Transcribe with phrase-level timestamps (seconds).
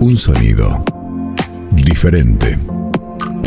[0.00, 0.82] Un sonido
[1.72, 2.58] diferente,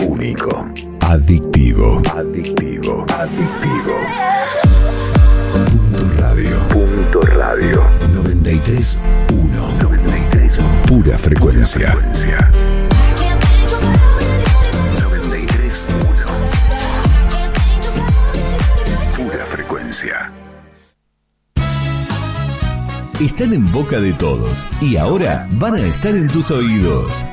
[0.07, 0.67] único,
[0.99, 3.95] adictivo, adictivo, adictivo.
[5.51, 6.59] Punto radio.
[6.67, 7.83] Punto radio.
[8.13, 8.99] 93
[9.31, 9.77] 1.
[9.81, 11.95] 93 Pura frecuencia.
[14.99, 15.81] 93
[19.15, 20.22] Pura frecuencia.
[23.19, 27.23] Están en boca de todos y ahora van a estar en tus oídos.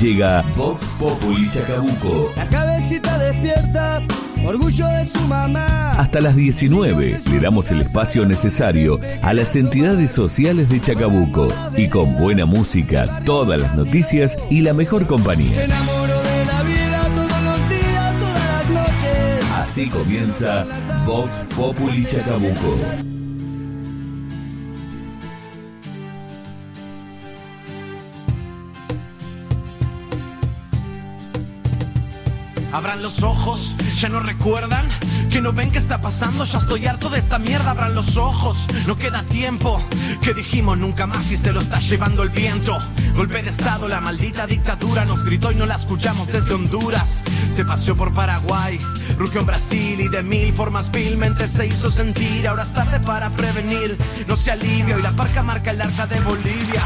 [0.00, 2.32] Llega Vox Populi Chacabuco.
[2.34, 4.00] La cabecita despierta,
[4.44, 5.92] orgullo de su mamá.
[5.92, 11.88] Hasta las 19 le damos el espacio necesario a las entidades sociales de Chacabuco y
[11.88, 15.66] con buena música, todas las noticias y la mejor Se compañía.
[19.56, 20.66] Así comienza
[21.04, 23.07] Vox Populi Chacabuco.
[32.72, 34.86] Abran los ojos, ya no recuerdan
[35.30, 37.70] que no ven qué está pasando, ya estoy harto de esta mierda.
[37.70, 39.82] Abran los ojos, no queda tiempo.
[40.22, 42.78] Que dijimos nunca más y se lo está llevando el viento.
[43.14, 47.22] Golpe de estado, la maldita dictadura nos gritó y no la escuchamos desde Honduras.
[47.50, 48.78] Se paseó por Paraguay,
[49.18, 52.46] rugió en Brasil y de mil formas vilmente se hizo sentir.
[52.46, 56.20] Ahora es tarde para prevenir, no se alivia y la parca marca el arca de
[56.20, 56.84] Bolivia.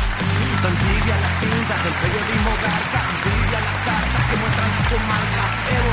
[0.62, 3.41] Tan tibia la tinta del periodismo garca,
[4.92, 5.44] comarca.
[5.72, 5.92] Evo,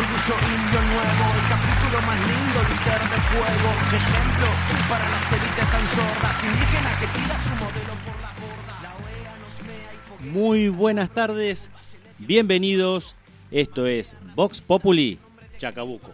[0.00, 3.68] orgullo indio nuevo, el capítulo más lindo, liter de fuego.
[4.00, 4.46] Ejemplo
[4.88, 8.74] para las élites tan sordas, indígena que tira su modelo por la borda.
[8.82, 10.32] La OEA nos mea y foguea.
[10.32, 11.70] Muy buenas tardes,
[12.18, 13.16] bienvenidos.
[13.50, 15.18] Esto es Vox Populi
[15.58, 16.12] Chacabuco.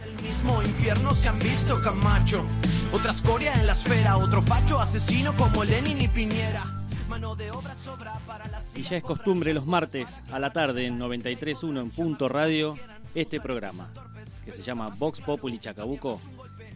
[0.00, 2.44] del mismo infierno se han visto Camacho.
[2.92, 6.83] Otra escoria en la esfera, otro facho asesino como Lenin y Piñera.
[7.14, 10.88] Mano de obra sobra para la Y ya es costumbre los martes a la tarde
[10.88, 12.74] en 93.1 en Punto Radio
[13.14, 13.88] este programa
[14.44, 16.20] que se llama Vox Populi Chacabuco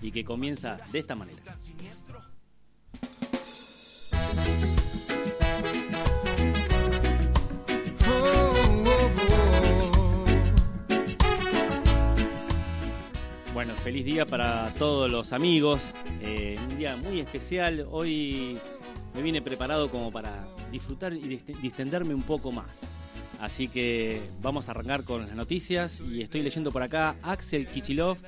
[0.00, 1.42] y que comienza de esta manera.
[13.52, 15.92] Bueno, feliz día para todos los amigos.
[16.20, 17.84] eh, un día muy especial.
[17.90, 18.60] Hoy
[19.14, 22.88] me vine preparado como para disfrutar y dist- distenderme un poco más.
[23.41, 27.16] Así que vamos a arrancar con las noticias y estoy leyendo por acá.
[27.22, 28.19] Axel Kichilov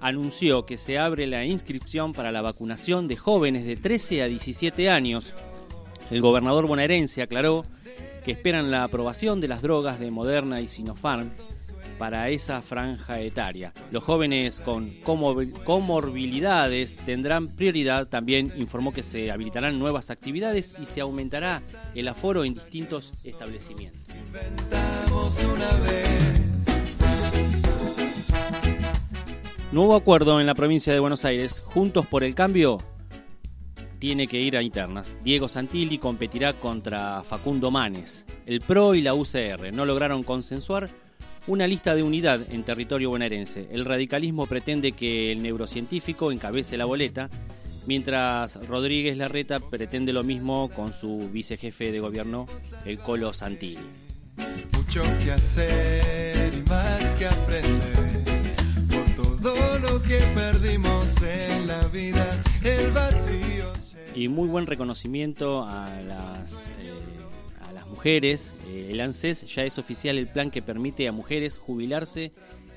[0.00, 4.90] anunció que se abre la inscripción para la vacunación de jóvenes de 13 a 17
[4.90, 5.34] años.
[6.10, 7.64] El gobernador bonaerense aclaró
[8.24, 11.30] que esperan la aprobación de las drogas de Moderna y Sinopharm
[11.98, 13.72] para esa franja etaria.
[13.90, 18.08] Los jóvenes con comor- comorbilidades tendrán prioridad.
[18.08, 21.62] También informó que se habilitarán nuevas actividades y se aumentará
[21.94, 24.02] el aforo en distintos establecimientos.
[29.72, 31.62] Nuevo acuerdo en la provincia de Buenos Aires.
[31.66, 32.78] Juntos por el cambio
[33.98, 35.16] tiene que ir a internas.
[35.24, 38.24] Diego Santilli competirá contra Facundo Manes.
[38.46, 40.90] El PRO y la UCR no lograron consensuar
[41.46, 43.68] una lista de unidad en territorio bonaerense.
[43.70, 47.28] El radicalismo pretende que el neurocientífico encabece la boleta,
[47.86, 52.46] mientras Rodríguez Larreta pretende lo mismo con su vicejefe de gobierno,
[52.84, 53.78] el Colo Santilli.
[54.72, 58.24] Mucho que hacer y más que aprender
[58.88, 63.72] por todo lo que perdimos en la vida, el vacío.
[64.14, 66.68] Y muy buen reconocimiento a las,
[68.04, 68.54] mujeres.
[68.68, 72.32] Eh, el ANSES ya es oficial el plan que permite a mujeres jubilarse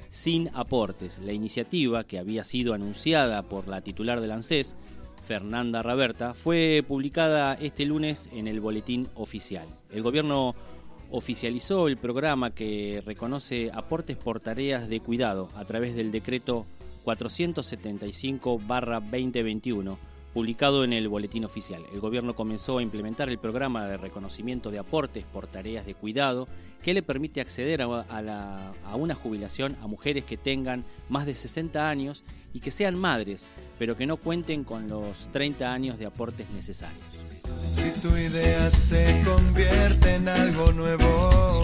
[0.07, 1.19] sin aportes.
[1.19, 4.77] La iniciativa, que había sido anunciada por la titular del ANSES,
[5.21, 9.67] Fernanda Raberta, fue publicada este lunes en el boletín oficial.
[9.91, 10.55] El gobierno
[11.11, 16.65] oficializó el programa que reconoce aportes por tareas de cuidado a través del decreto
[17.03, 19.97] 475-2021
[20.37, 21.83] publicado en el boletín oficial.
[21.91, 26.47] El gobierno comenzó a implementar el programa de reconocimiento de aportes por tareas de cuidado
[26.83, 31.33] que le permite acceder a, la- a una jubilación a mujeres que tengan más de
[31.33, 32.23] 60 años
[32.53, 33.47] y que sean madres,
[33.79, 37.01] pero que no cuenten con los 30 años de aportes necesarios.
[37.73, 41.61] Si tu idea se convierte en algo nuevo,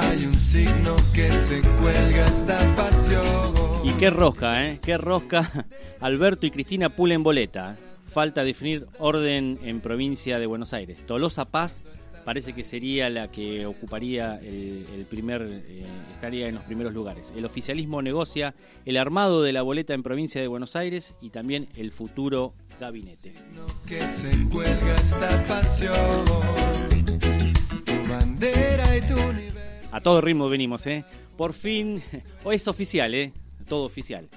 [0.00, 3.55] hay un signo que se cuelga esta pasión.
[3.86, 4.80] Y qué rosca, ¿eh?
[4.82, 5.64] Qué rosca
[6.00, 7.76] Alberto y Cristina pulen boleta.
[8.06, 11.06] Falta definir orden en provincia de Buenos Aires.
[11.06, 11.84] Tolosa Paz
[12.24, 17.32] parece que sería la que ocuparía el, primer, eh, estaría en los primeros lugares.
[17.36, 21.68] El oficialismo negocia el armado de la boleta en provincia de Buenos Aires y también
[21.76, 23.34] el futuro gabinete.
[29.92, 31.04] A todo ritmo venimos, ¿eh?
[31.36, 32.02] Por fin,
[32.44, 33.32] hoy es oficial, ¿eh?
[33.68, 34.28] Todo oficial.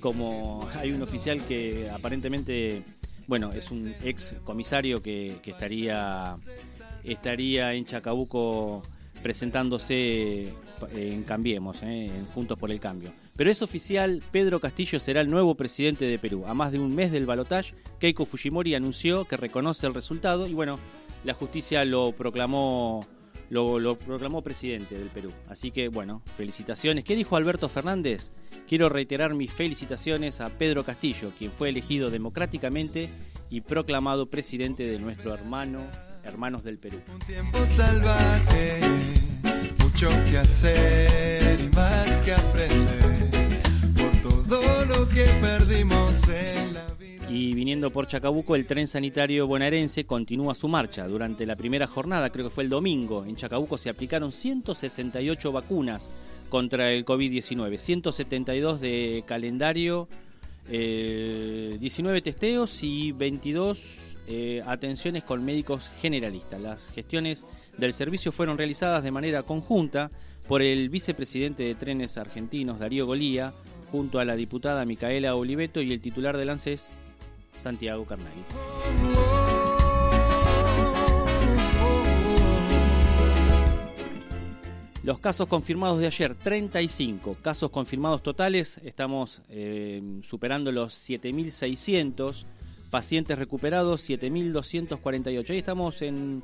[0.00, 2.82] Como hay un oficial que aparentemente,
[3.26, 6.36] bueno, es un ex comisario que, estaría,
[7.04, 8.82] estaría en Chacabuco
[9.22, 10.52] presentándose
[10.94, 12.06] en Cambiemos, ¿eh?
[12.06, 13.10] en Juntos por el Cambio.
[13.36, 16.44] Pero es oficial, Pedro Castillo será el nuevo presidente de Perú.
[16.46, 20.54] A más de un mes del balotaje, Keiko Fujimori anunció que reconoce el resultado y
[20.54, 20.78] bueno,
[21.24, 23.04] la justicia lo proclamó
[23.50, 25.32] lo, proclamó presidente del Perú.
[25.48, 27.04] Así que bueno, felicitaciones.
[27.04, 28.32] ¿Qué dijo Alberto Fernández?
[28.68, 33.08] Quiero reiterar mis felicitaciones a Pedro Castillo, quien fue elegido democráticamente
[33.48, 35.82] y proclamado presidente de nuestro hermano,
[36.24, 37.00] hermanos del Perú.
[37.12, 38.80] Un tiempo salvaje,
[39.78, 43.30] mucho que hacer y más que aprender
[43.96, 46.85] por todo lo que perdimos en la.
[47.28, 51.08] Y viniendo por Chacabuco, el tren sanitario bonaerense continúa su marcha.
[51.08, 56.10] Durante la primera jornada, creo que fue el domingo, en Chacabuco se aplicaron 168 vacunas
[56.48, 60.08] contra el COVID-19, 172 de calendario,
[60.68, 66.60] 19 eh, testeos y 22 eh, atenciones con médicos generalistas.
[66.60, 67.44] Las gestiones
[67.76, 70.10] del servicio fueron realizadas de manera conjunta
[70.46, 73.52] por el vicepresidente de Trenes Argentinos, Darío Golía,
[73.90, 76.90] junto a la diputada Micaela Oliveto y el titular del ANSES,
[77.58, 78.44] Santiago Carnaghi.
[85.06, 92.44] Los casos confirmados de ayer, 35 casos confirmados totales, estamos eh, superando los 7.600,
[92.90, 95.50] pacientes recuperados 7.248.
[95.50, 96.42] Ahí estamos en,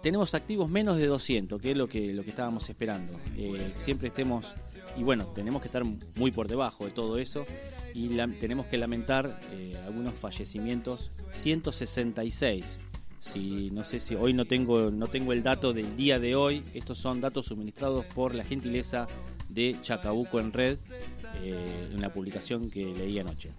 [0.00, 3.18] tenemos activos menos de 200, que es lo que, lo que estábamos esperando.
[3.36, 4.54] Eh, siempre estemos,
[4.98, 5.84] y bueno, tenemos que estar
[6.16, 7.46] muy por debajo de todo eso
[7.94, 8.08] y
[8.40, 12.80] tenemos que lamentar eh, algunos fallecimientos, 166.
[13.20, 16.64] Si, no sé si hoy no tengo, no tengo el dato del día de hoy,
[16.74, 19.06] estos son datos suministrados por la gentileza
[19.48, 20.78] de Chacabuco en Red,
[21.42, 23.50] eh, en la publicación que leí anoche.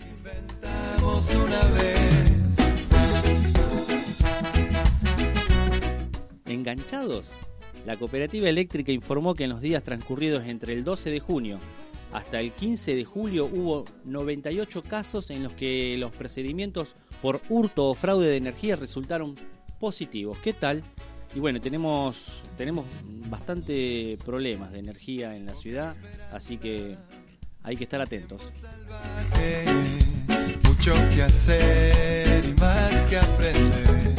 [6.46, 7.32] ¿Enganchados?
[7.90, 11.58] La cooperativa eléctrica informó que en los días transcurridos entre el 12 de junio
[12.14, 17.88] hasta el 15 de julio hubo 98 casos en los que los procedimientos por hurto
[17.88, 19.34] o fraude de energía resultaron
[19.80, 20.38] positivos.
[20.38, 20.84] ¿Qué tal?
[21.34, 22.86] Y bueno, tenemos, tenemos
[23.28, 25.96] bastante problemas de energía en la ciudad,
[26.32, 26.96] así que
[27.64, 28.40] hay que estar atentos.
[30.64, 34.19] Mucho que hacer y más que aprender.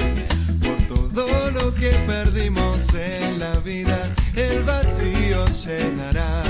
[1.15, 6.45] Todo lo que perdimos en la vida, el vacío llenará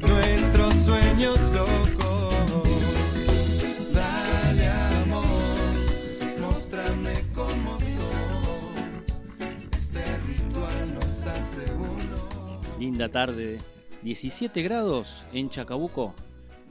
[0.00, 2.34] nuestros sueños locos.
[3.92, 4.68] Dale
[5.02, 5.26] amor,
[6.38, 8.78] muéstrame cómo sos.
[9.76, 12.60] Este ritual nos hace uno.
[12.78, 13.58] Linda tarde,
[14.02, 16.14] 17 grados en Chacabuco,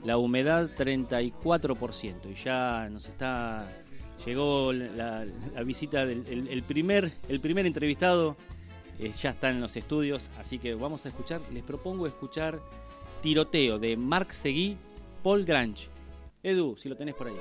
[0.04, 3.68] la humedad 34% y ya nos está
[4.24, 5.24] llegó la,
[5.64, 8.36] visita del el, el primer el primer entrevistado
[8.98, 12.60] eh, ya está en los estudios, así que vamos a escuchar, les propongo escuchar
[13.22, 14.76] Tiroteo de Marc Seguí,
[15.22, 15.88] Paul Grange.
[16.42, 17.34] Edu, si lo tenés por ahí.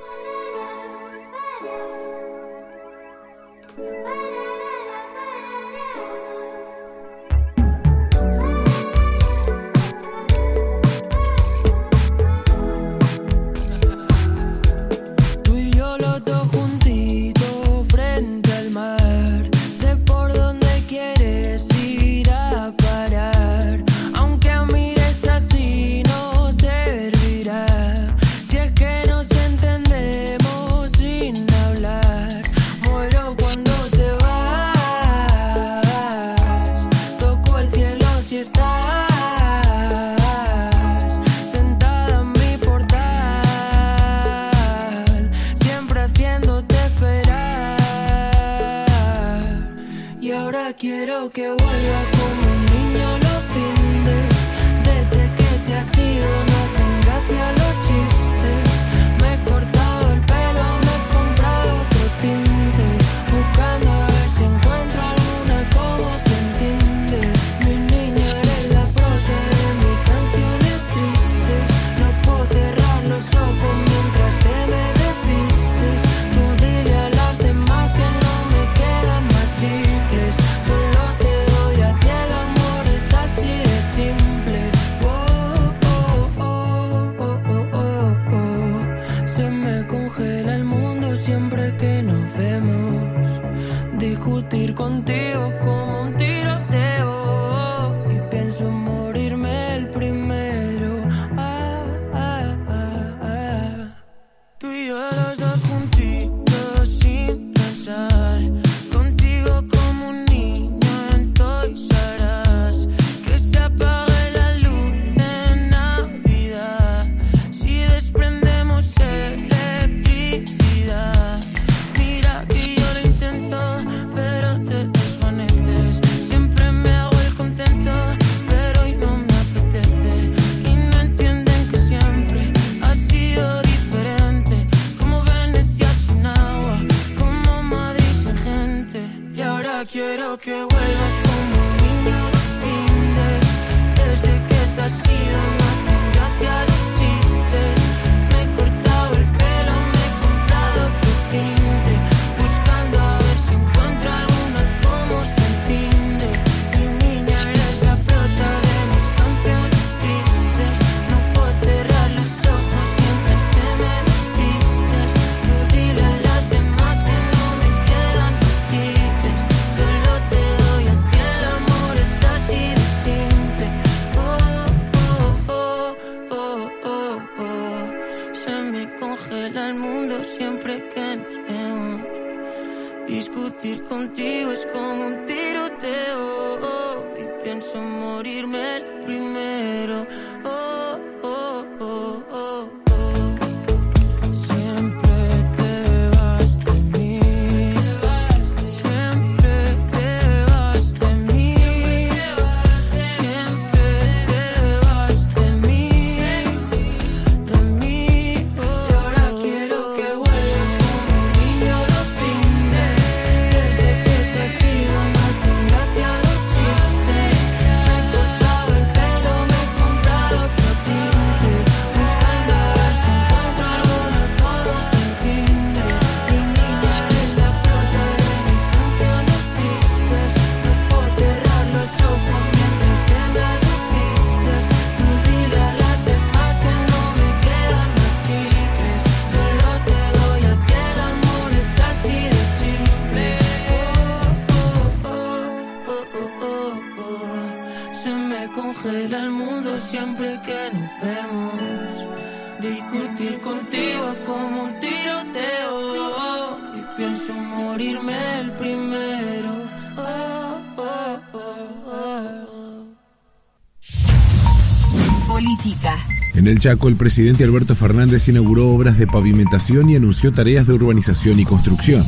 [266.64, 271.44] Chaco, el presidente Alberto Fernández inauguró obras de pavimentación y anunció tareas de urbanización y
[271.44, 272.06] construcción.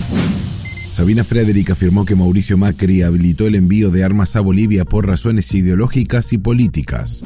[0.91, 5.53] Sabina Frederick afirmó que Mauricio Macri habilitó el envío de armas a Bolivia por razones
[5.53, 7.21] ideológicas y políticas.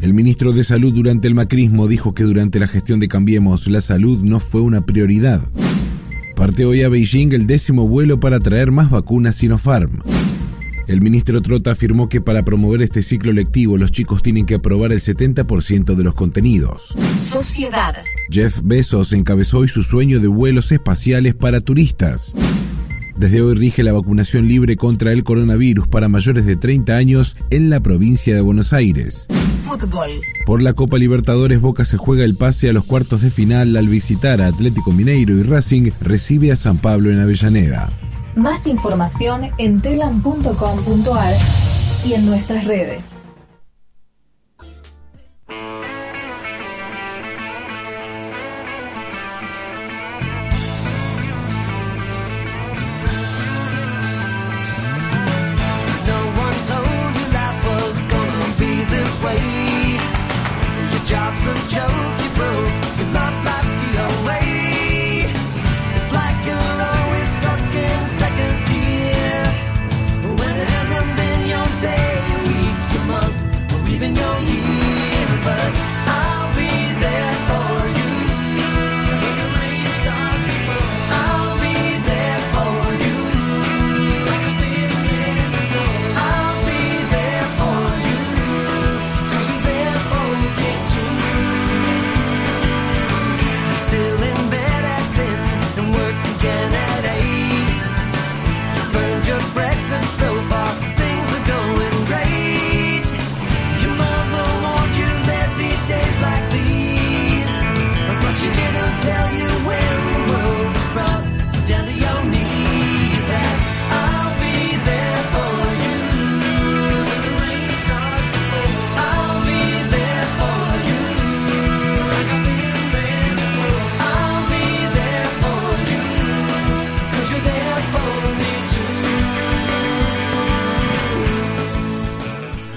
[0.00, 3.80] El ministro de Salud durante el macrismo dijo que durante la gestión de Cambiemos la
[3.80, 5.40] salud no fue una prioridad.
[6.36, 10.00] Parte hoy a Beijing el décimo vuelo para traer más vacunas Sinopharm.
[10.86, 14.92] El ministro Trota afirmó que para promover este ciclo lectivo los chicos tienen que aprobar
[14.92, 16.94] el 70% de los contenidos.
[17.28, 17.96] Sociedad.
[18.30, 22.34] Jeff Bezos encabezó hoy su sueño de vuelos espaciales para turistas.
[23.16, 27.70] Desde hoy rige la vacunación libre contra el coronavirus para mayores de 30 años en
[27.70, 29.26] la provincia de Buenos Aires.
[29.64, 30.20] Fútbol.
[30.44, 33.88] Por la Copa Libertadores, Boca se juega el pase a los cuartos de final al
[33.88, 37.90] visitar a Atlético Mineiro y Racing recibe a San Pablo en Avellaneda.
[38.36, 41.34] Más información en telam.com.ar
[42.04, 43.15] y en nuestras redes.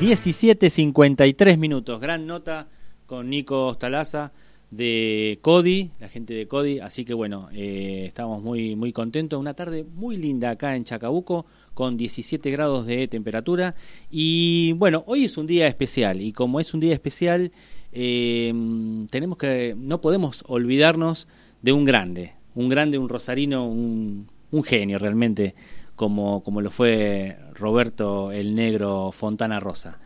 [0.09, 2.01] 17.53 minutos.
[2.01, 2.67] Gran nota
[3.05, 4.31] con Nico Ostalaza
[4.71, 6.79] de Cody, la gente de Cody.
[6.79, 9.39] Así que bueno, eh, estamos muy, muy contentos.
[9.39, 13.75] Una tarde muy linda acá en Chacabuco con 17 grados de temperatura.
[14.09, 16.21] Y bueno, hoy es un día especial.
[16.21, 17.51] Y como es un día especial,
[17.91, 18.51] eh,
[19.11, 21.27] tenemos que, no podemos olvidarnos
[21.61, 22.33] de un grande.
[22.55, 25.53] Un grande, un rosarino, un, un genio realmente
[25.95, 29.99] como, como lo fue Roberto el Negro Fontana Rosa.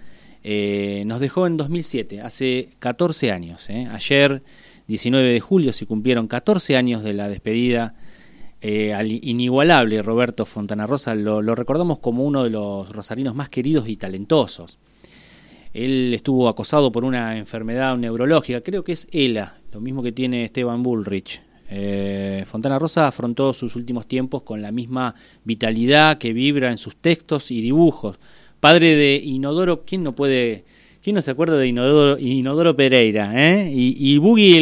[0.43, 3.69] Eh, nos dejó en 2007, hace 14 años.
[3.69, 3.87] ¿eh?
[3.91, 4.43] Ayer,
[4.87, 7.95] 19 de julio, se cumplieron 14 años de la despedida
[8.61, 11.15] eh, al inigualable Roberto Fontana Rosa.
[11.15, 14.79] Lo, lo recordamos como uno de los rosarinos más queridos y talentosos.
[15.73, 20.43] Él estuvo acosado por una enfermedad neurológica, creo que es ELA, lo mismo que tiene
[20.43, 21.41] Esteban Bullrich.
[21.75, 26.95] Eh, Fontana Rosa afrontó sus últimos tiempos con la misma vitalidad que vibra en sus
[26.95, 28.19] textos y dibujos.
[28.59, 30.65] Padre de Inodoro, ¿quién no puede,
[31.01, 33.33] quién no se acuerda de Inodoro, Pereira?
[33.35, 33.71] Eh?
[33.73, 34.57] Y, y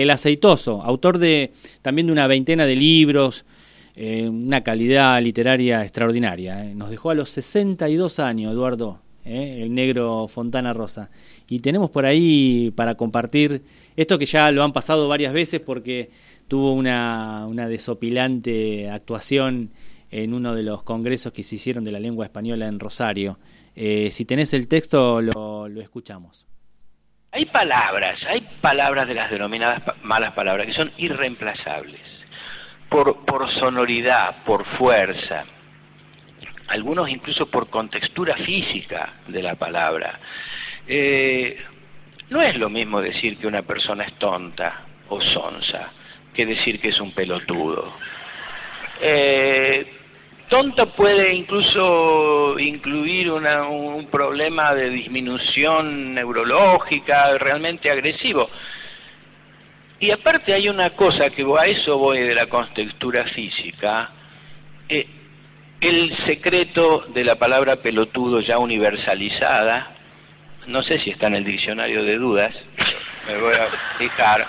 [0.00, 3.44] el, aceitoso, autor de también de una veintena de libros,
[3.94, 6.64] eh, una calidad literaria extraordinaria.
[6.64, 6.74] Eh.
[6.74, 9.58] Nos dejó a los 62 años, Eduardo, ¿eh?
[9.60, 11.10] el negro Fontana Rosa.
[11.48, 13.62] Y tenemos por ahí para compartir
[13.94, 16.10] esto que ya lo han pasado varias veces porque
[16.48, 19.70] tuvo una, una desopilante actuación
[20.10, 23.38] en uno de los congresos que se hicieron de la lengua española en Rosario.
[23.74, 26.46] Eh, si tenés el texto, lo, lo escuchamos.
[27.32, 32.00] Hay palabras, hay palabras de las denominadas malas palabras que son irreemplazables
[32.88, 35.44] por, por sonoridad, por fuerza,
[36.68, 40.18] algunos incluso por contextura física de la palabra.
[40.86, 41.58] Eh,
[42.30, 45.92] no es lo mismo decir que una persona es tonta o sonsa
[46.36, 47.92] que decir que es un pelotudo.
[49.00, 49.92] Eh,
[50.48, 58.48] tonta puede incluso incluir un problema de disminución neurológica realmente agresivo.
[59.98, 64.10] Y aparte hay una cosa que a eso voy de la contextura física.
[64.88, 65.06] Eh,
[65.80, 69.94] el secreto de la palabra pelotudo ya universalizada,
[70.66, 72.54] no sé si está en el diccionario de dudas,
[73.26, 73.68] me voy a
[73.98, 74.46] fijar,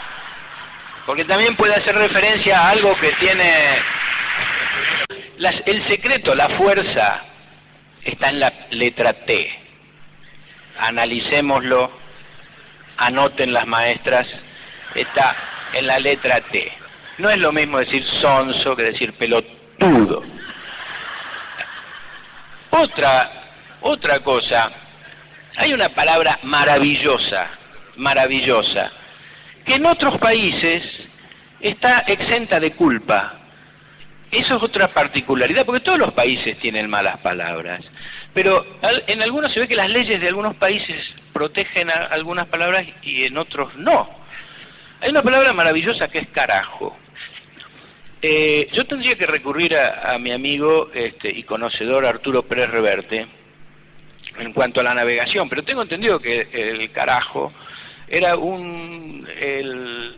[1.07, 3.77] porque también puede hacer referencia a algo que tiene...
[5.65, 7.23] El secreto, la fuerza,
[8.03, 9.49] está en la letra T.
[10.79, 11.91] Analicémoslo,
[12.97, 14.27] anoten las maestras,
[14.95, 15.35] está
[15.71, 16.73] en la letra T.
[17.19, 20.23] No es lo mismo decir sonso que decir pelotudo.
[22.71, 23.31] Otra,
[23.79, 24.71] otra cosa,
[25.55, 27.47] hay una palabra maravillosa,
[27.95, 28.91] maravillosa,
[29.67, 30.81] que en otros países
[31.59, 33.33] está exenta de culpa.
[34.31, 37.81] Eso es otra particularidad, porque todos los países tienen malas palabras,
[38.33, 38.65] pero
[39.07, 43.37] en algunos se ve que las leyes de algunos países protegen algunas palabras y en
[43.37, 44.09] otros no.
[45.01, 46.97] Hay una palabra maravillosa que es carajo.
[48.21, 53.27] Eh, yo tendría que recurrir a, a mi amigo este, y conocedor Arturo Pérez Reverte
[54.39, 57.53] en cuanto a la navegación, pero tengo entendido que el carajo
[58.07, 60.17] era un el,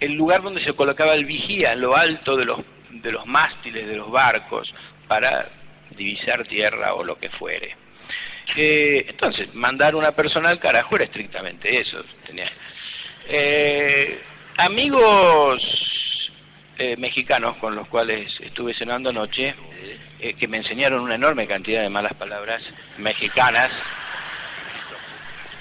[0.00, 3.86] el lugar donde se colocaba el vigía en lo alto de los de los mástiles
[3.86, 4.72] de los barcos
[5.08, 5.48] para
[5.96, 7.76] divisar tierra o lo que fuere.
[8.56, 12.04] Eh, entonces, mandar una persona al carajo era estrictamente eso.
[12.26, 12.50] Tenía,
[13.28, 14.20] eh,
[14.56, 15.62] amigos
[16.78, 19.54] eh, mexicanos con los cuales estuve cenando anoche,
[20.20, 22.62] eh, que me enseñaron una enorme cantidad de malas palabras
[22.98, 23.70] mexicanas.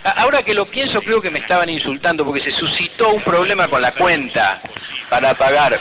[0.04, 3.82] Ahora que lo pienso, creo que me estaban insultando porque se suscitó un problema con
[3.82, 4.62] la cuenta
[5.10, 5.80] para pagar.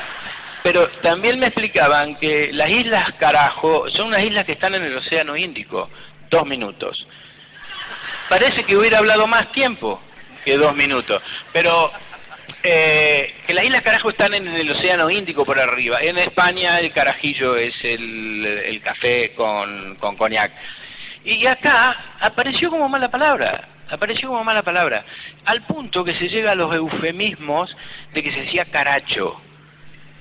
[0.63, 4.97] Pero también me explicaban que las islas Carajo son unas islas que están en el
[4.97, 5.89] Océano Índico.
[6.29, 7.07] Dos minutos.
[8.29, 10.01] Parece que hubiera hablado más tiempo
[10.45, 11.23] que dos minutos.
[11.53, 11.91] Pero
[12.63, 15.99] eh, que las Islas Carajo están en el Océano Índico por arriba.
[16.01, 20.53] En España el carajillo es el, el café con, con coñac.
[21.25, 25.05] Y acá apareció como mala palabra, apareció como mala palabra,
[25.45, 27.77] al punto que se llega a los eufemismos
[28.13, 29.41] de que se decía caracho,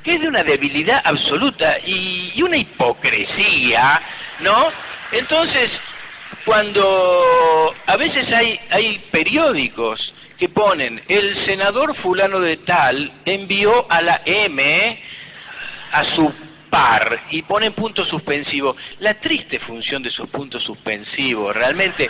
[0.04, 4.02] que es de una debilidad absoluta y, una hipocresía,
[4.40, 4.68] ¿no?
[5.12, 5.70] Entonces,
[6.46, 14.02] cuando a veces hay, hay periódicos que ponen el senador fulano de tal envió a
[14.02, 15.00] la M
[15.92, 16.34] a su
[16.70, 18.76] par y ponen punto suspensivo.
[19.00, 22.10] La triste función de esos puntos suspensivos, realmente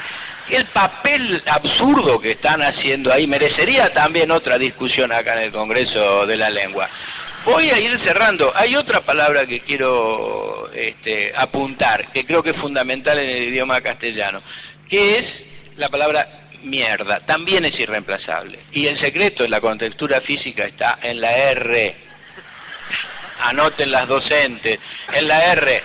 [0.49, 6.25] el papel absurdo que están haciendo ahí merecería también otra discusión acá en el Congreso
[6.25, 6.89] de la Lengua.
[7.45, 8.51] Voy a ir cerrando.
[8.55, 13.79] Hay otra palabra que quiero este, apuntar, que creo que es fundamental en el idioma
[13.81, 14.41] castellano,
[14.89, 15.25] que es
[15.77, 17.21] la palabra mierda.
[17.21, 18.59] También es irreemplazable.
[18.73, 22.08] Y el secreto en la contextura física está en la R.
[23.39, 24.79] Anoten las docentes.
[25.13, 25.83] En la R.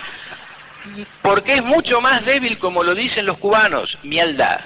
[1.21, 4.61] Porque es mucho más débil, como lo dicen los cubanos, mierda.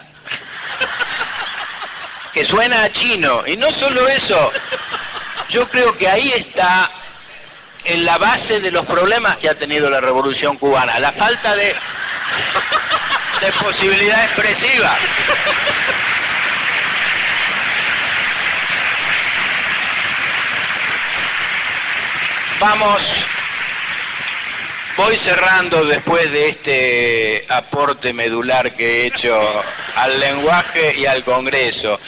[2.34, 3.44] Que suena a chino.
[3.48, 4.52] Y no solo eso,
[5.50, 6.92] yo creo que ahí está
[7.86, 11.76] en la base de los problemas que ha tenido la revolución cubana, la falta de,
[13.42, 14.98] de posibilidad expresiva.
[22.60, 23.02] Vamos,
[24.98, 29.40] voy cerrando después de este aporte medular que he hecho
[29.96, 32.02] al lenguaje y al Congreso.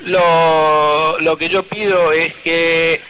[0.00, 3.00] Lo, lo que yo pido es que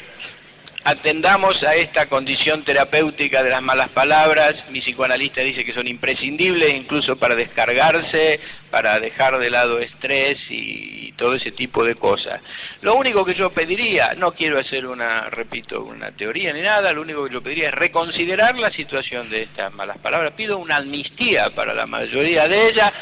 [0.85, 4.55] atendamos a esta condición terapéutica de las malas palabras.
[4.71, 8.39] Mi psicoanalista dice que son imprescindibles incluso para descargarse,
[8.71, 12.41] para dejar de lado estrés y, todo ese tipo de cosas.
[12.83, 17.03] Lo único que yo pediría, no quiero hacer una, repito, una teoría ni nada, lo
[17.03, 20.33] único que yo pediría es reconsiderar la situación de estas malas palabras.
[20.33, 22.93] Pido una amnistía para la mayoría de ellas,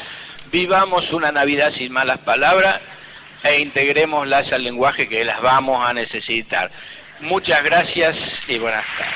[0.51, 2.79] vivamos una Navidad sin malas palabras
[3.43, 6.71] e integrémoslas al lenguaje que las vamos a necesitar.
[7.23, 8.17] Muchas gracias
[8.49, 9.13] y buenas tardes.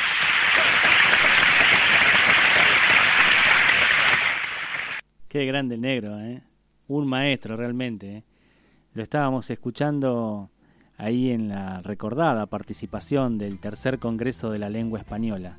[5.28, 6.42] Qué grande el negro, ¿eh?
[6.88, 8.18] Un maestro realmente.
[8.18, 8.24] ¿eh?
[8.94, 10.50] Lo estábamos escuchando
[10.98, 15.58] ahí en la recordada participación del tercer Congreso de la Lengua Española,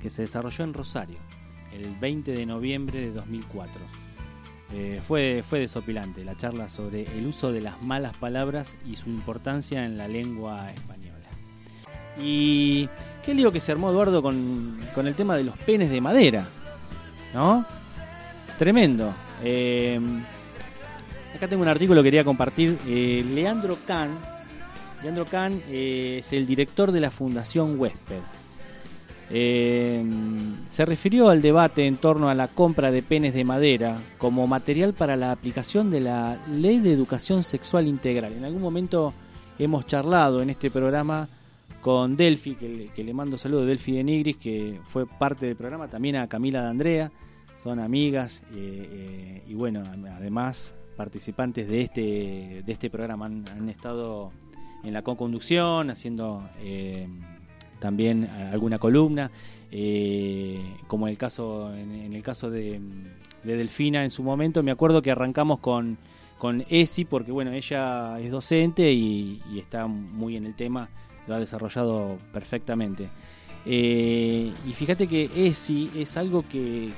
[0.00, 1.18] que se desarrolló en Rosario
[1.72, 3.82] el 20 de noviembre de 2004.
[4.72, 9.10] Eh, fue, fue desopilante la charla sobre el uso de las malas palabras y su
[9.10, 10.97] importancia en la lengua española.
[12.20, 12.88] Y
[13.24, 16.46] qué lío que se armó Eduardo con, el tema de los penes de madera.
[17.34, 17.64] ¿No?
[18.58, 19.12] Tremendo.
[19.42, 20.00] Eh,
[21.36, 22.78] acá tengo un artículo que quería compartir.
[22.86, 24.10] Eh, Leandro Kahn.
[25.02, 28.22] Leandro Kahn eh, es el director de la Fundación Huésped.
[29.28, 34.94] se refirió al debate en torno a la compra de penes de madera como material
[34.94, 38.32] para la aplicación de la Ley de Educación Sexual Integral.
[38.32, 39.12] En algún momento
[39.58, 41.28] hemos charlado en este programa
[41.88, 46.16] con Delphi, que le, mando saludos, Delphi de Nigris, que fue parte del programa, también
[46.16, 47.10] a Camila de Andrea,
[47.56, 49.82] son amigas eh, eh, y bueno,
[50.14, 54.32] además participantes de este, de este programa han, estado
[54.84, 57.08] en la co-conducción, haciendo eh,
[57.78, 59.30] también alguna columna,
[60.88, 62.82] como el caso, en, el caso de,
[63.44, 65.96] Delfina en su momento, me acuerdo que arrancamos con,
[66.36, 70.90] con Esi, porque bueno, ella es docente y está muy en el tema
[71.28, 73.08] lo ha desarrollado perfectamente.
[73.64, 76.90] Eh, y fíjate que ESI es algo que,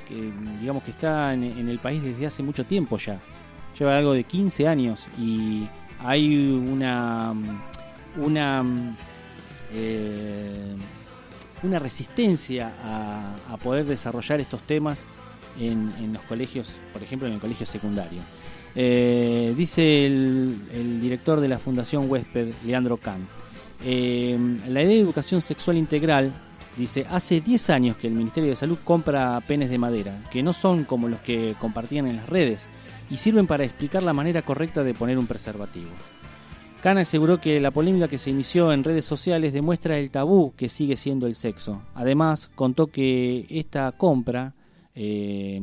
[0.59, 3.19] digamos que está en, el país desde hace mucho tiempo ya.
[3.77, 5.67] Lleva algo de 15 años y
[5.99, 7.33] hay una
[8.17, 8.63] una
[9.73, 10.75] eh,
[11.63, 15.05] resistencia a, poder desarrollar estos temas
[15.59, 18.21] en, los colegios, por ejemplo en el colegio secundario.
[18.75, 23.27] Eh, dice el, el, director de la Fundación Huésped, Leandro Kant,
[23.83, 26.31] eh, la idea de educación sexual integral
[26.77, 30.53] dice, hace 10 años que el Ministerio de Salud compra penes de madera, que no
[30.53, 32.69] son como los que compartían en las redes,
[33.09, 35.89] y sirven para explicar la manera correcta de poner un preservativo.
[36.81, 40.67] Khan aseguró que la polémica que se inició en redes sociales demuestra el tabú que
[40.67, 41.83] sigue siendo el sexo.
[41.93, 44.55] Además, contó que esta compra,
[44.95, 45.61] eh,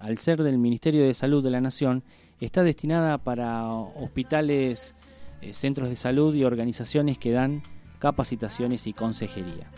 [0.00, 2.02] al ser del Ministerio de Salud de la Nación,
[2.40, 4.94] está destinada para hospitales
[5.42, 7.62] eh, centros de salud y organizaciones que dan
[7.98, 9.70] capacitaciones y consejería.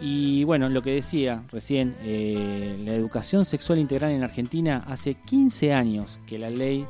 [0.00, 5.72] Y bueno, lo que decía recién, eh, la educación sexual integral en Argentina hace 15
[5.72, 6.84] años que la ley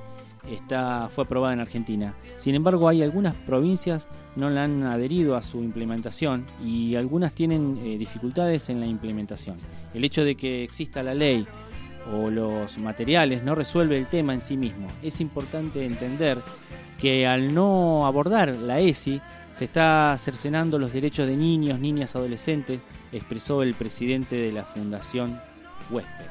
[0.51, 2.15] está, fue aprobada en Argentina.
[2.37, 7.79] Sin embargo, hay algunas provincias no la han adherido a su implementación y algunas tienen
[7.85, 9.57] eh, dificultades en la implementación.
[9.93, 11.47] El hecho de que exista la ley
[12.13, 14.89] o los materiales no resuelve el tema en sí mismo.
[15.03, 16.39] Es importante entender
[17.05, 19.21] que al no abordar la ESI
[19.53, 22.81] se está cercenando los derechos de niños, niñas, adolescentes,
[23.13, 25.39] expresó el presidente de la Fundación
[25.91, 26.25] Huésped.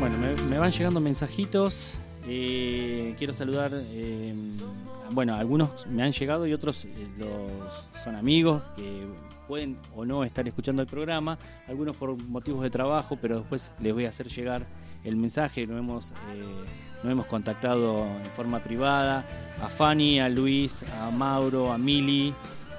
[0.00, 0.16] Bueno,
[0.48, 1.98] me, van llegando mensajitos.
[2.26, 4.34] Eh, quiero saludar eh,
[5.10, 9.06] bueno, algunos me han llegado y otros eh, los, son amigos que
[9.46, 11.38] pueden o no estar escuchando el programa,
[11.68, 14.66] algunos por motivos de trabajo, pero después les voy a hacer llegar
[15.04, 19.24] el mensaje, nos hemos, eh, hemos contactado en forma privada,
[19.62, 22.32] a Fanny, a Luis, a Mauro, a Mili,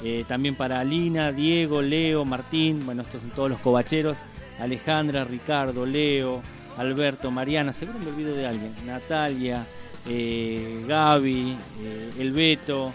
[0.04, 4.18] eh, también para Alina, Diego, Leo, Martín, bueno, estos son todos los cobacheros,
[4.60, 6.42] Alejandra, Ricardo, Leo,
[6.78, 9.66] Alberto, Mariana, seguro me olvido de alguien, Natalia,
[10.08, 12.94] eh, Gaby, eh, El Beto,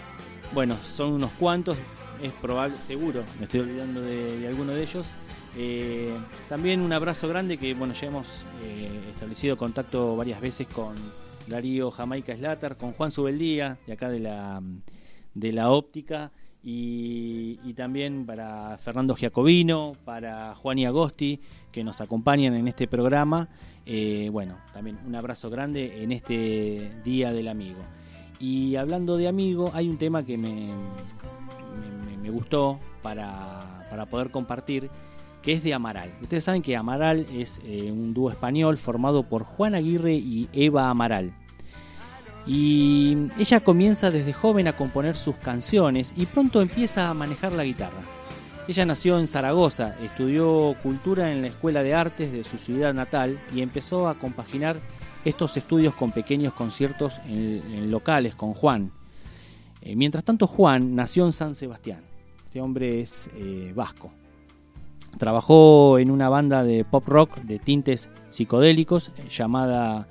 [0.53, 1.77] bueno, son unos cuantos,
[2.21, 5.05] es probable, seguro, me estoy olvidando de, alguno de ellos,
[5.53, 6.15] Eh,
[6.47, 10.95] también un abrazo grande que bueno ya hemos eh, establecido contacto varias veces con
[11.45, 14.61] Darío Jamaica Slater, con Juan Subeldía, de acá de la,
[15.33, 16.31] de la óptica,
[16.63, 22.87] y, y también para Fernando Giacobino, para Juan y Agosti, que nos acompañan en este
[22.87, 23.47] programa.
[23.85, 27.79] Eh, bueno, también un abrazo grande en este Día del Amigo.
[28.39, 34.31] Y hablando de amigo, hay un tema que me, me, me gustó para, para poder
[34.31, 34.89] compartir,
[35.41, 36.11] que es de Amaral.
[36.21, 40.89] Ustedes saben que Amaral es eh, un dúo español formado por Juan Aguirre y Eva
[40.89, 41.33] Amaral.
[42.47, 47.63] Y ella comienza desde joven a componer sus canciones y pronto empieza a manejar la
[47.63, 48.01] guitarra.
[48.67, 53.39] Ella nació en Zaragoza, estudió cultura en la Escuela de Artes de su ciudad natal
[53.53, 54.77] y empezó a compaginar
[55.25, 58.91] estos estudios con pequeños conciertos en, locales con Juan.
[59.81, 62.03] Eh, mientras tanto, Juan nació en San Sebastián.
[62.45, 64.11] Este hombre es eh, vasco.
[65.17, 70.07] Trabajó en una banda de pop rock de tintes psicodélicos eh, llamada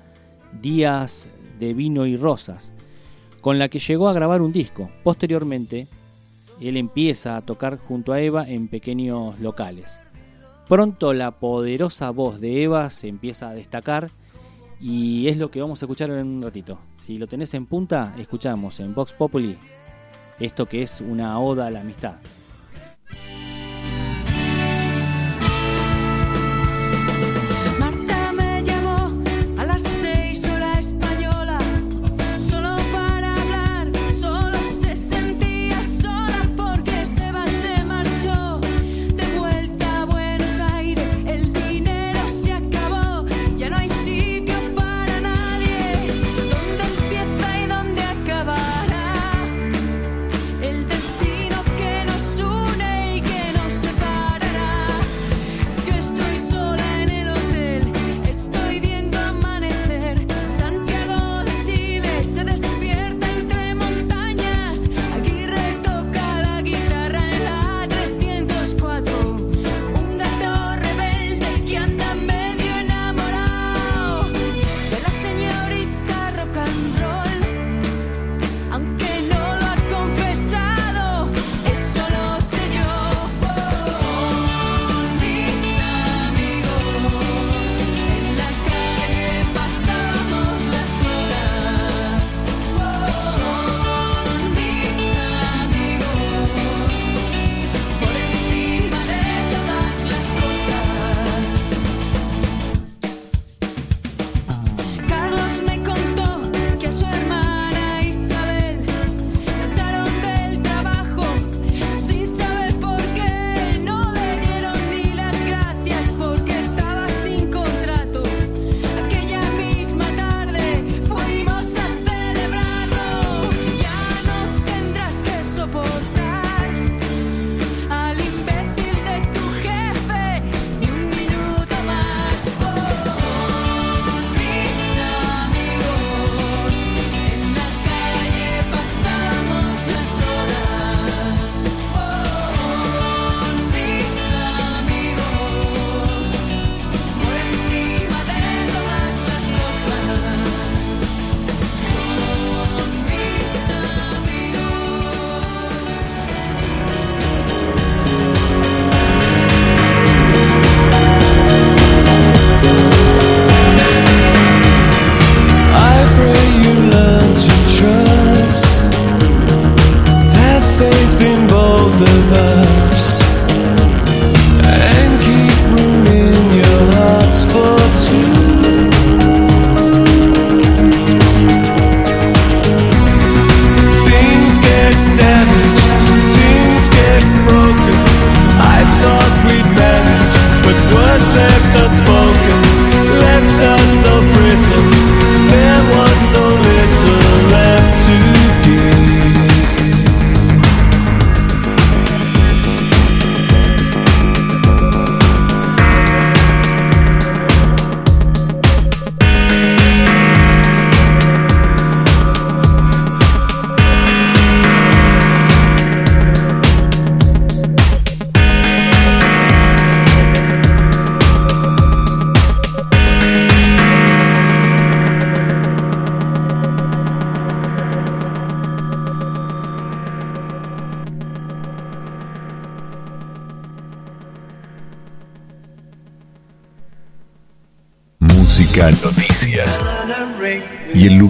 [0.60, 2.72] Días de Vino y Rosas,
[3.40, 4.90] con la que llegó a grabar un disco.
[5.04, 5.88] Posteriormente,
[6.60, 10.00] él empieza a tocar junto a Eva en pequeños locales.
[10.68, 14.10] Pronto la poderosa voz de Eva se empieza a destacar
[14.80, 16.78] y es lo que vamos a escuchar en un ratito.
[16.98, 19.56] Si lo tenés en punta, escuchamos en Vox Populi
[20.40, 22.16] esto que es una oda a la amistad.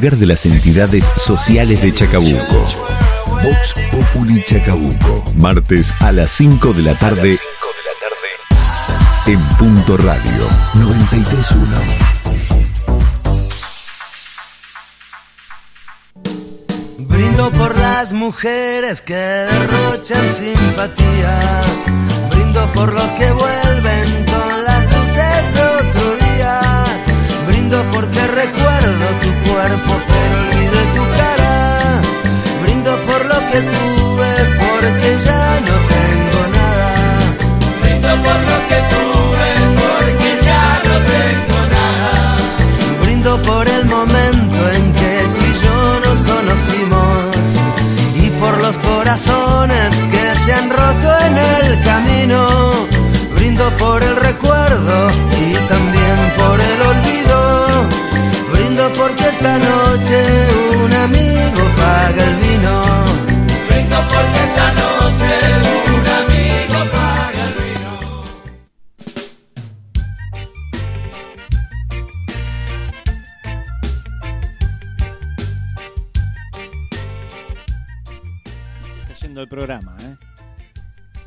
[0.01, 2.65] Lugar de las entidades sociales de Chacabuco.
[3.43, 7.39] Vox Populi Chacabuco, martes a las 5 de la tarde
[9.27, 11.77] en Punto Radio 931.
[17.01, 21.63] Brindo por las mujeres que derrochan simpatía.
[22.31, 24.50] Brindo por los que vuelven con
[29.61, 32.01] cuerpo, pero olvidé tu cara.
[32.63, 35.70] Brindo por lo que tuve, porque ya no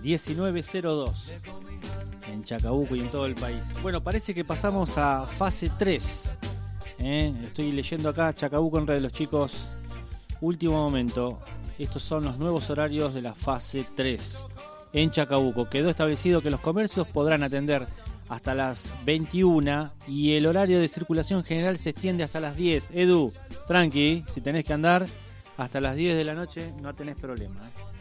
[0.04, 1.32] 1902
[2.32, 3.74] en Chacabuco y en todo el país.
[3.82, 6.40] Bueno, parece que pasamos a fase 3.
[7.00, 7.34] ¿eh?
[7.44, 9.70] Estoy leyendo acá Chacabuco en red los chicos.
[10.42, 11.40] Último momento.
[11.80, 14.44] Estos son los nuevos horarios de la fase 3
[14.92, 15.70] en Chacabuco.
[15.70, 17.88] Quedó establecido que los comercios podrán atender
[18.28, 22.92] hasta las 21 y el horario de circulación general se extiende hasta las 10.
[22.92, 23.32] Edu,
[23.68, 25.06] tranqui, si tenés que andar
[25.58, 27.68] hasta las 10 de la noche no tenés problema.
[27.68, 27.93] ¿eh?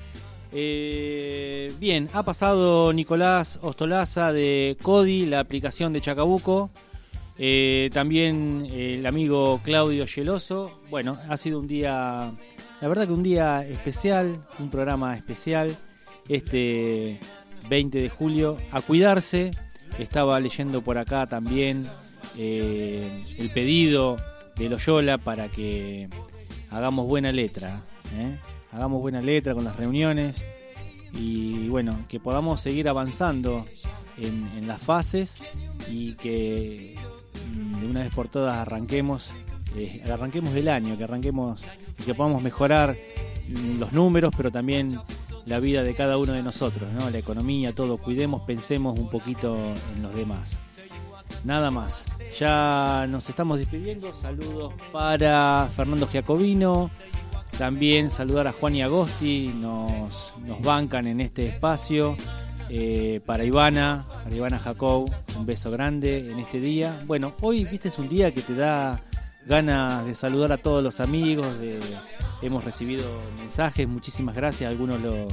[0.52, 6.70] Eh, bien, ha pasado Nicolás Ostolaza de Cody, la aplicación de Chacabuco.
[7.38, 10.80] Eh, también el amigo Claudio Geloso.
[10.90, 12.32] Bueno, ha sido un día,
[12.80, 15.74] la verdad que un día especial, un programa especial.
[16.28, 17.18] Este
[17.68, 19.50] 20 de julio, a cuidarse.
[19.98, 21.86] Estaba leyendo por acá también
[22.38, 24.16] eh, el pedido
[24.56, 26.08] de Loyola para que
[26.70, 27.82] hagamos buena letra.
[28.14, 28.38] ¿eh?
[28.72, 30.44] Hagamos buena letra con las reuniones
[31.12, 33.66] y bueno, que podamos seguir avanzando
[34.16, 35.38] en, las fases
[35.88, 36.96] y que
[37.54, 39.32] mm, de una vez por todas arranquemos,
[39.76, 41.64] eh, arranquemos el año, que arranquemos
[41.98, 42.96] y que podamos mejorar
[43.48, 44.98] mm, los números, pero también
[45.44, 47.10] la vida de cada uno de nosotros, ¿no?
[47.10, 49.56] la economía, todo, cuidemos, pensemos un poquito
[49.94, 50.56] en los demás.
[51.44, 52.06] Nada más.
[52.38, 54.14] Ya nos estamos despidiendo.
[54.14, 56.88] Saludos para Fernando Giacobino,
[57.58, 62.16] también saludar a Juan y Agosti, nos, nos bancan en este espacio.
[62.74, 66.98] Eh, para Ivana, para Ivana Jacob, un beso grande en este día.
[67.06, 69.02] Bueno, hoy viste es un día que te da
[69.46, 71.46] ganas de saludar a todos los amigos.
[72.40, 73.04] hemos recibido
[73.38, 74.70] mensajes, muchísimas gracias.
[74.70, 75.30] Algunos los.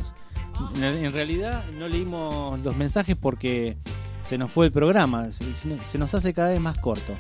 [0.82, 3.77] En, realidad no leímos los mensajes porque
[4.23, 7.13] se nos fue el programa, se, nos hace cada vez más corto.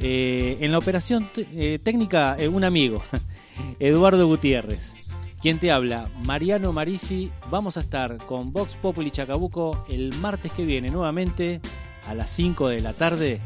[0.00, 3.02] Eh, en la operación eh, técnica, un amigo,
[3.78, 4.94] Eduardo Gutiérrez.
[5.40, 7.30] Quien te habla, Mariano Marisi.
[7.50, 11.60] Vamos a estar con Vox Populi Chacabuco el martes que viene nuevamente
[12.08, 13.40] a las 5 de la tarde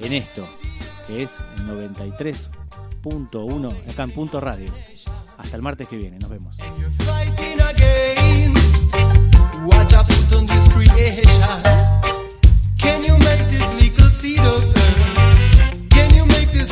[0.00, 0.44] en esto,
[1.06, 4.72] que es 93.1 acá en Punto Radio.
[5.38, 6.56] Hasta el martes que viene, nos vemos.
[6.56, 6.74] Can
[13.02, 13.62] you make this?
[15.90, 16.70] Can you make this?